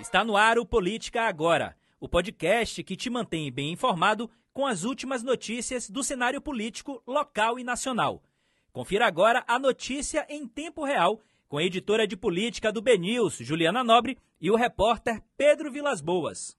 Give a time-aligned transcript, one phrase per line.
[0.00, 4.82] Está no ar o Política Agora, o podcast que te mantém bem informado com as
[4.82, 8.22] últimas notícias do cenário político local e nacional.
[8.72, 13.84] Confira agora a notícia em tempo real com a editora de política do BNews, Juliana
[13.84, 16.56] Nobre, e o repórter Pedro Vilas Boas.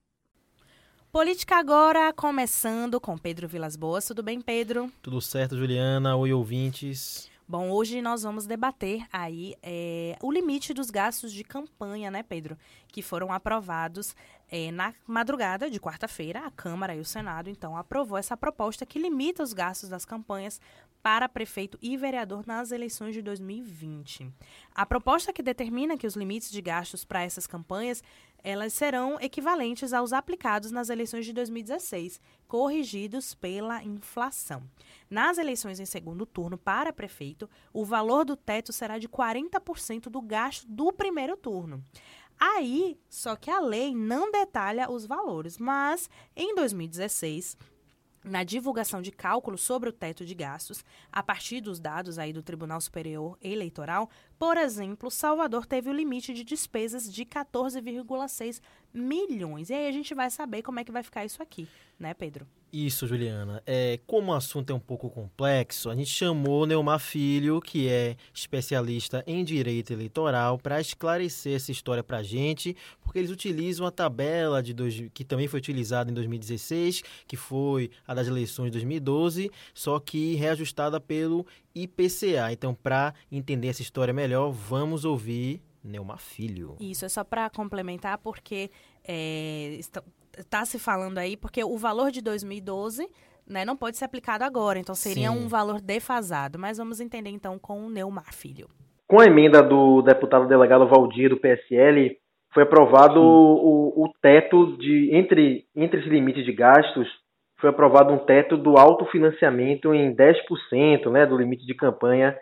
[1.10, 4.06] Política agora, começando com Pedro Vilas Boas.
[4.06, 4.88] Tudo bem, Pedro?
[5.02, 6.14] Tudo certo, Juliana.
[6.14, 7.31] Oi, ouvintes.
[7.52, 12.56] Bom, hoje nós vamos debater aí é, o limite dos gastos de campanha, né, Pedro?
[12.88, 14.16] Que foram aprovados
[14.52, 16.40] é, na madrugada de quarta-feira.
[16.40, 20.60] A Câmara e o Senado, então, aprovou essa proposta que limita os gastos das campanhas
[21.02, 24.30] para prefeito e vereador nas eleições de 2020.
[24.74, 28.04] A proposta que determina que os limites de gastos para essas campanhas
[28.44, 34.64] elas serão equivalentes aos aplicados nas eleições de 2016, corrigidos pela inflação.
[35.08, 40.20] Nas eleições em segundo turno para prefeito, o valor do teto será de 40% do
[40.20, 41.84] gasto do primeiro turno.
[42.44, 47.56] Aí, só que a lei não detalha os valores, mas em 2016
[48.24, 52.42] na divulgação de cálculos sobre o teto de gastos, a partir dos dados aí do
[52.42, 54.10] Tribunal Superior Eleitoral,
[54.42, 58.60] por exemplo, Salvador teve o limite de despesas de 14,6
[58.92, 59.70] milhões.
[59.70, 62.44] E aí a gente vai saber como é que vai ficar isso aqui, né, Pedro?
[62.72, 63.62] Isso, Juliana.
[63.66, 68.16] É, como o assunto é um pouco complexo, a gente chamou Neumar Filho, que é
[68.32, 73.90] especialista em direito eleitoral, para esclarecer essa história para a gente, porque eles utilizam a
[73.90, 78.72] tabela de dois, que também foi utilizada em 2016, que foi a das eleições de
[78.72, 82.52] 2012, só que reajustada pelo IPCA.
[82.52, 86.76] Então, para entender essa história melhor, vamos ouvir Neumar Filho.
[86.80, 88.70] Isso, é só para complementar, porque
[89.06, 89.78] é,
[90.38, 93.08] está se falando aí, porque o valor de 2012
[93.46, 95.36] né, não pode ser aplicado agora, então seria Sim.
[95.36, 96.58] um valor defasado.
[96.58, 98.68] Mas vamos entender então com o Neumar Filho.
[99.08, 102.16] Com a emenda do deputado delegado Valdir do PSL,
[102.54, 107.08] foi aprovado o, o, teto de entre, entre esse limite de gastos,
[107.62, 112.36] foi aprovado um teto do autofinanciamento em 10% né, do limite de campanha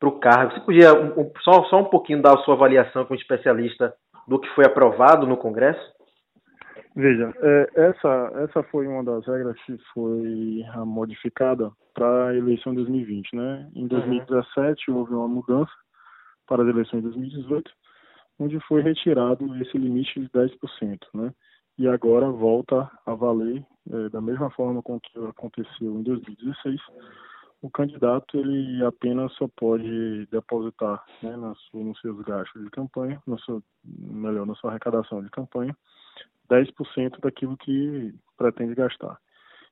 [0.00, 0.54] para o cargo.
[0.54, 3.94] Você podia um, só, só um pouquinho dar a sua avaliação como especialista
[4.26, 5.92] do que foi aprovado no Congresso?
[6.96, 12.78] Veja, é, essa, essa foi uma das regras que foi modificada para a eleição de
[12.78, 13.36] 2020.
[13.36, 13.68] Né?
[13.76, 14.96] Em 2017 uhum.
[14.96, 15.72] houve uma mudança
[16.46, 17.70] para as eleições de 2018,
[18.38, 20.98] onde foi retirado esse limite de 10%.
[21.14, 21.30] Né?
[21.78, 26.80] E agora volta a valer é, da mesma forma com que aconteceu em 2016.
[27.60, 33.22] O candidato ele apenas só pode depositar né, na sua, nos seus gastos de campanha,
[33.86, 35.76] melhor, na sua arrecadação de campanha,
[36.50, 39.18] 10% daquilo que pretende gastar.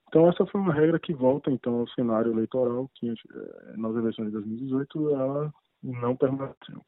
[0.09, 4.27] Então essa foi uma regra que volta então ao cenário eleitoral que eh, nas eleições
[4.27, 6.85] de 2018 ela não permaneceu.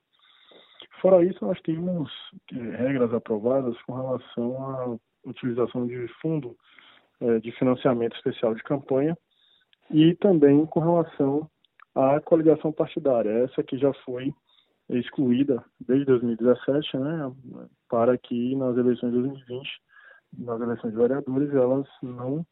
[1.03, 2.09] Fora isso, nós temos
[2.53, 4.97] regras aprovadas com relação à
[5.29, 6.57] utilização de fundo
[7.21, 9.19] eh, de financiamento especial de campanha
[9.91, 11.51] e também com relação
[11.93, 13.31] à coligação partidária.
[13.31, 14.33] Essa que já foi
[14.89, 17.33] excluída desde 2017, né,
[17.89, 19.69] para que nas eleições de 2020,
[20.39, 22.47] nas eleições de vereadores, elas não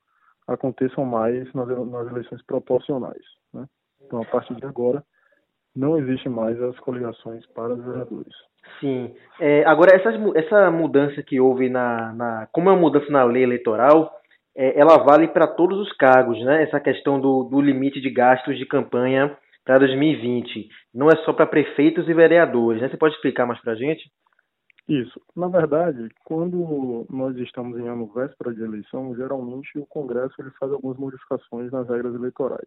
[0.48, 3.22] aconteçam mais nas, nas eleições proporcionais.
[3.52, 3.64] Né?
[4.02, 5.04] Então, a partir de agora,
[5.74, 8.34] não existe mais as coligações para os vereadores.
[8.78, 9.14] Sim.
[9.40, 12.48] É, agora, essa, essa mudança que houve na, na.
[12.52, 14.12] Como é uma mudança na lei eleitoral,
[14.56, 16.62] é, ela vale para todos os cargos, né?
[16.62, 20.68] Essa questão do, do limite de gastos de campanha para 2020.
[20.94, 22.88] Não é só para prefeitos e vereadores, né?
[22.88, 24.10] Você pode explicar mais para a gente?
[24.88, 25.20] Isso.
[25.36, 30.72] Na verdade, quando nós estamos em ano véspera de eleição, geralmente o Congresso ele faz
[30.72, 32.66] algumas modificações nas regras eleitorais.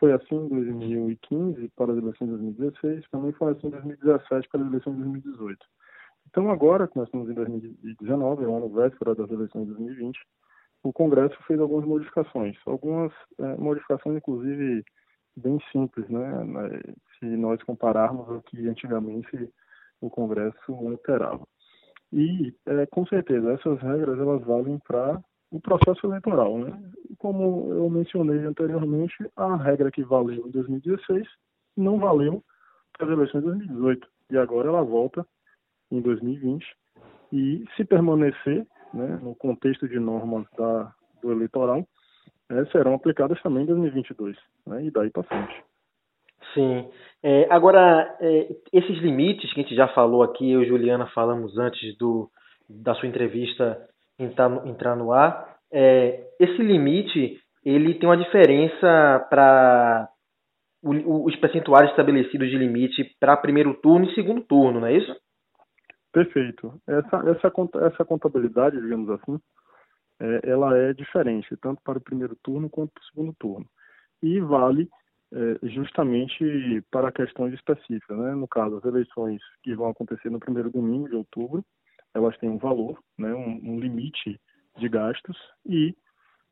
[0.00, 4.62] Foi assim em 2015 para as eleições de 2016, também foi assim em 2017 para
[4.62, 5.66] as eleições de 2018.
[6.26, 10.18] Então agora que nós estamos em 2019, é o ano véspera das eleições de 2020,
[10.82, 14.82] o Congresso fez algumas modificações, algumas é, modificações inclusive
[15.36, 16.22] bem simples, né?
[17.18, 19.52] Se nós compararmos o que antigamente
[20.00, 21.46] o Congresso alterava.
[22.10, 26.58] E, é, com certeza, essas regras elas valem para o processo eleitoral.
[26.58, 26.78] Né?
[27.18, 31.26] Como eu mencionei anteriormente, a regra que valeu em 2016
[31.76, 32.42] não valeu
[32.96, 34.08] para as eleições de 2018.
[34.30, 35.26] E agora ela volta
[35.90, 36.64] em 2020.
[37.32, 40.92] E se permanecer né, no contexto de normas da,
[41.22, 41.86] do eleitoral,
[42.50, 44.36] é, serão aplicadas também em 2022,
[44.66, 45.64] né, e daí para frente.
[46.54, 46.90] Sim.
[47.22, 51.56] É, agora, é, esses limites que a gente já falou aqui, eu e Juliana falamos
[51.56, 52.28] antes do,
[52.68, 53.78] da sua entrevista
[54.22, 60.08] entrar, entrar no ar, é, esse limite ele tem uma diferença para
[60.82, 65.14] os percentuais estabelecidos de limite para primeiro turno e segundo turno, não é isso?
[66.10, 66.80] Perfeito.
[66.88, 67.52] Essa, essa,
[67.86, 69.38] essa contabilidade, digamos assim,
[70.20, 73.66] é, ela é diferente, tanto para o primeiro turno quanto para o segundo turno.
[74.22, 74.88] E vale
[75.32, 78.18] é, justamente para questões específicas.
[78.18, 78.34] Né?
[78.34, 81.64] No caso, as eleições que vão acontecer no primeiro domingo de outubro,
[82.14, 83.32] elas têm um valor, né?
[83.32, 84.40] um, um limite
[84.78, 85.36] de gastos,
[85.66, 85.94] e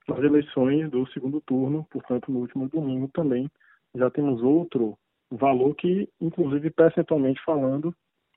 [0.08, 3.50] as eleições do segundo turno, portanto, no último domingo também,
[3.94, 4.96] já temos outro
[5.30, 7.94] valor que, inclusive, percentualmente falando,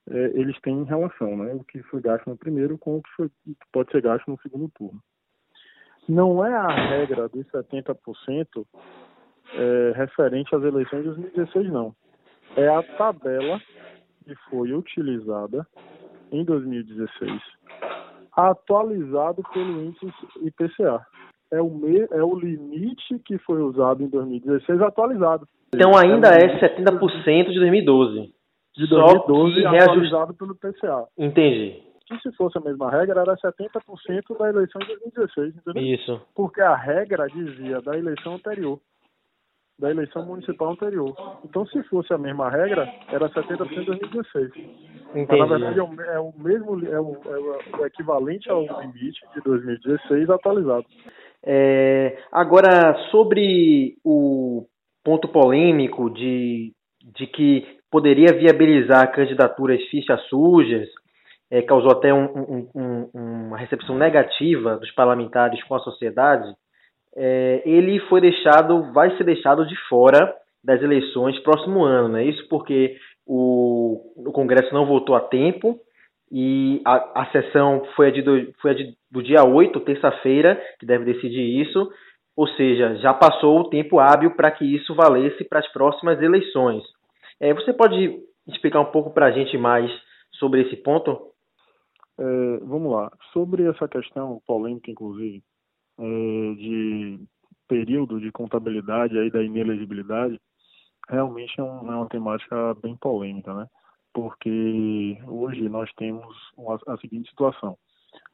[0.10, 1.54] é, eles têm relação, né?
[1.54, 3.30] O que foi gasto no primeiro com o que foi,
[3.72, 5.02] pode ser gasto no segundo turno.
[6.10, 8.66] Não é a regra dos 70%
[9.54, 11.96] é, referente às eleições de 2016, não.
[12.56, 13.62] É a tabela
[14.26, 15.66] que foi utilizada
[16.32, 17.42] em 2016,
[18.36, 20.06] atualizado pelo índice
[20.42, 21.06] IPCA.
[21.52, 25.46] É o, me, é o limite que foi usado em 2016 atualizado.
[25.76, 28.34] Então ainda é 70% de 2012
[28.76, 31.06] de 2012 atualizado pelo PCA.
[31.18, 31.84] Entendi.
[32.06, 35.84] Que se fosse a mesma regra, era 70% da eleição de 2016, entendeu?
[35.84, 36.22] Isso.
[36.36, 38.80] Porque a regra dizia da eleição anterior,
[39.82, 41.12] da eleição municipal anterior.
[41.44, 44.52] Então, se fosse a mesma regra, era 70% de 2016.
[45.16, 45.26] Entendi.
[45.28, 49.20] Mas, na verdade, é o, é o mesmo, é o, é o, equivalente ao limite
[49.34, 50.86] de 2016 atualizado.
[51.44, 54.68] É, agora, sobre o
[55.04, 56.72] ponto polêmico de,
[57.16, 60.88] de que poderia viabilizar candidaturas fichas sujas,
[61.50, 63.10] é, causou até um, um, um,
[63.48, 66.48] uma recepção negativa dos parlamentares com a sociedade,
[67.16, 72.24] é, ele foi deixado, vai ser deixado de fora das eleições próximo ano, né?
[72.26, 75.80] Isso porque o, o Congresso não votou a tempo
[76.32, 80.62] e a, a sessão foi a, de do, foi a de, do dia 8, terça-feira,
[80.80, 81.92] que deve decidir isso,
[82.36, 86.84] ou seja, já passou o tempo hábil para que isso valesse para as próximas eleições.
[87.40, 89.92] É, você pode explicar um pouco para a gente mais
[90.34, 91.32] sobre esse ponto?
[92.18, 93.12] É, vamos lá.
[93.34, 95.44] Sobre essa questão polêmica, inclusive,
[95.98, 97.20] de
[97.68, 100.40] período de contabilidade aí da inelegibilidade,
[101.10, 103.66] realmente é, um, é uma temática bem polêmica, né?
[104.14, 107.78] Porque hoje nós temos uma, a seguinte situação: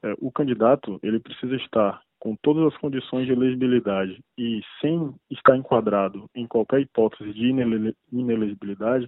[0.04, 5.56] é, o candidato ele precisa estar com todas as condições de elegibilidade e sem estar
[5.56, 7.54] enquadrado em qualquer hipótese de
[8.12, 9.08] inelegibilidade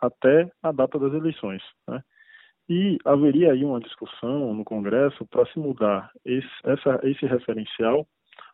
[0.00, 1.62] até a data das eleições.
[1.88, 2.00] Né?
[2.68, 8.06] E haveria aí uma discussão no Congresso para se mudar esse, essa, esse referencial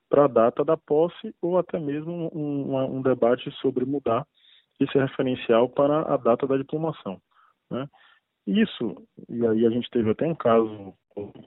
[0.09, 4.27] para a data da posse ou até mesmo um, um, debate sobre mudar
[4.79, 7.19] esse referencial para a data da diplomação.
[7.71, 7.89] Né?
[8.47, 10.93] Isso, e aí a gente teve até um caso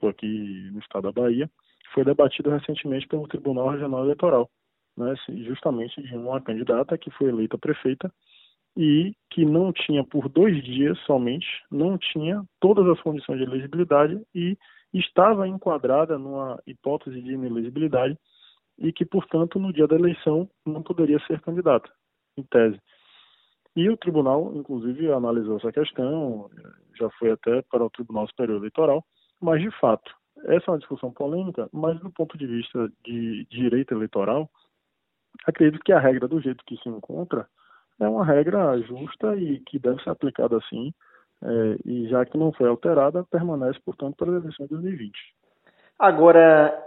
[0.08, 1.48] aqui no estado da Bahia,
[1.94, 4.50] foi debatido recentemente pelo Tribunal Regional Eleitoral,
[4.96, 5.14] né,
[5.44, 8.12] justamente de uma candidata que foi eleita prefeita
[8.76, 14.20] e que não tinha por dois dias somente, não tinha todas as condições de elegibilidade
[14.34, 14.56] e
[14.92, 18.18] estava enquadrada numa hipótese de inelegibilidade
[18.78, 21.90] e que, portanto, no dia da eleição não poderia ser candidata,
[22.36, 22.78] em tese.
[23.74, 26.50] E o tribunal, inclusive, analisou essa questão,
[26.98, 29.04] já foi até para o Tribunal Superior Eleitoral,
[29.40, 30.14] mas, de fato,
[30.44, 34.50] essa é uma discussão polêmica, mas do ponto de vista de direito eleitoral,
[35.46, 37.46] acredito que a regra do jeito que se encontra
[38.00, 40.92] é uma regra justa e que deve ser aplicada assim,
[41.42, 45.12] é, e já que não foi alterada, permanece, portanto, para as eleições de 2020.
[45.98, 46.86] Agora,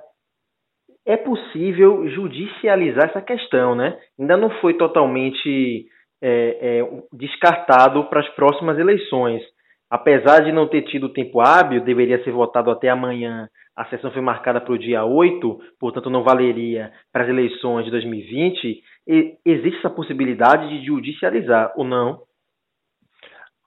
[1.05, 3.99] é possível judicializar essa questão, né?
[4.19, 5.87] Ainda não foi totalmente
[6.21, 9.41] é, é, descartado para as próximas eleições.
[9.89, 13.49] Apesar de não ter tido tempo hábil, deveria ser votado até amanhã.
[13.75, 17.91] A sessão foi marcada para o dia 8, portanto não valeria para as eleições de
[17.91, 18.83] 2020.
[19.07, 22.23] Existe essa possibilidade de judicializar ou não?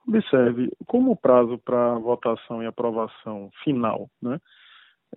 [0.07, 4.39] Observe, como o prazo para votação e aprovação final, né,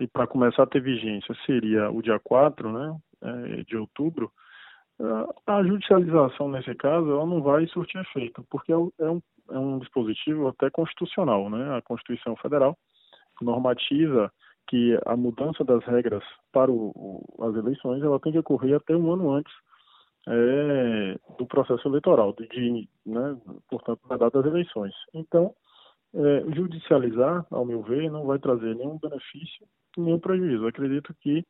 [0.00, 4.30] e para começar a ter vigência seria o dia 4 né, é, de outubro,
[5.46, 8.90] a judicialização nesse caso ela não vai surtir efeito, porque é um,
[9.50, 11.76] é um dispositivo até constitucional, né?
[11.76, 12.76] A Constituição Federal
[13.42, 14.32] normatiza
[14.68, 19.12] que a mudança das regras para o, as eleições ela tem que ocorrer até um
[19.12, 19.52] ano antes
[20.28, 23.36] é, do processo eleitoral, de, de, né,
[23.68, 24.94] portanto, da data das eleições.
[25.14, 25.54] Então,
[26.14, 29.66] é, judicializar, ao meu ver, não vai trazer nenhum benefício,
[29.96, 30.66] nenhum prejuízo.
[30.66, 31.44] acredito que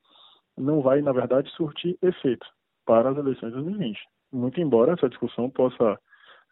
[0.56, 2.47] não vai, na verdade, surtir efeito
[2.85, 3.99] para as eleições de 2020.
[4.33, 5.99] Muito embora essa discussão possa,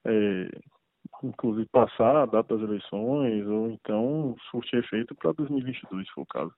[0.04, 0.49] é,
[1.23, 6.26] inclusive, passar a data das eleições ou então surtir efeito para 2022, se for o
[6.26, 6.52] caso.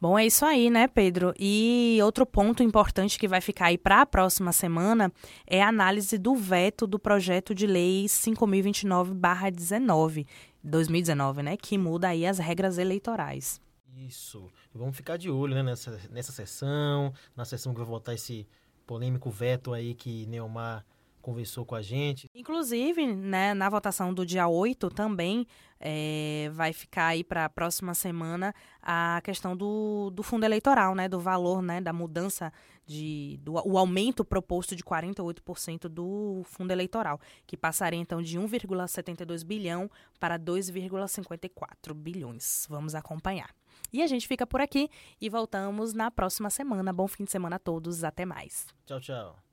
[0.00, 1.34] Bom, é isso aí, né, Pedro?
[1.38, 5.12] E outro ponto importante que vai ficar aí para a próxima semana
[5.46, 10.26] é a análise do veto do projeto de lei 5029/19,
[10.62, 13.60] 2019, né, que muda aí as regras eleitorais.
[13.96, 14.48] Isso.
[14.74, 18.46] Vamos ficar de olho né, nessa, nessa sessão, na sessão que vai votar esse
[18.86, 20.84] polêmico veto aí que Neomar
[21.20, 22.30] conversou com a gente.
[22.34, 25.46] Inclusive, né, na votação do dia 8 também
[25.78, 31.08] é, vai ficar aí para a próxima semana a questão do, do fundo eleitoral, né,
[31.08, 32.52] do valor, né, da mudança
[32.86, 39.44] de do o aumento proposto de 48% do fundo eleitoral, que passaria então de 1,72
[39.44, 42.66] bilhão para 2,54 bilhões.
[42.68, 43.54] Vamos acompanhar.
[43.92, 44.88] E a gente fica por aqui
[45.20, 46.92] e voltamos na próxima semana.
[46.92, 48.04] Bom fim de semana a todos.
[48.04, 48.66] Até mais.
[48.86, 49.49] Tchau, tchau.